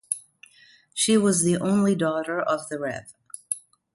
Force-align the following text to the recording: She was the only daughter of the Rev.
She 0.95 1.15
was 1.15 1.43
the 1.43 1.57
only 1.57 1.93
daughter 1.93 2.41
of 2.41 2.67
the 2.69 2.79
Rev. 2.79 3.13